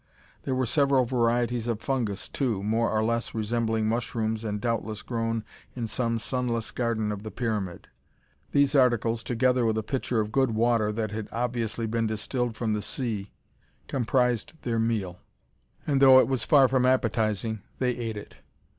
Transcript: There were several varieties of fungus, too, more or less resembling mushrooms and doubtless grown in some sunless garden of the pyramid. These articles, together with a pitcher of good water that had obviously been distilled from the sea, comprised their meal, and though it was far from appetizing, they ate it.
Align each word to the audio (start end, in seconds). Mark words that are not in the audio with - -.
There 0.45 0.55
were 0.55 0.65
several 0.65 1.05
varieties 1.05 1.67
of 1.67 1.79
fungus, 1.83 2.27
too, 2.27 2.63
more 2.63 2.89
or 2.89 3.03
less 3.03 3.35
resembling 3.35 3.85
mushrooms 3.87 4.43
and 4.43 4.59
doubtless 4.59 5.03
grown 5.03 5.43
in 5.75 5.85
some 5.85 6.17
sunless 6.17 6.71
garden 6.71 7.11
of 7.11 7.21
the 7.21 7.29
pyramid. 7.29 7.87
These 8.51 8.73
articles, 8.73 9.21
together 9.23 9.63
with 9.63 9.77
a 9.77 9.83
pitcher 9.83 10.19
of 10.19 10.31
good 10.31 10.55
water 10.55 10.91
that 10.91 11.11
had 11.11 11.29
obviously 11.31 11.85
been 11.85 12.07
distilled 12.07 12.55
from 12.55 12.73
the 12.73 12.81
sea, 12.81 13.31
comprised 13.87 14.59
their 14.63 14.79
meal, 14.79 15.19
and 15.85 16.01
though 16.01 16.17
it 16.19 16.27
was 16.27 16.43
far 16.43 16.67
from 16.67 16.83
appetizing, 16.83 17.61
they 17.77 17.91
ate 17.95 18.17
it. 18.17 18.37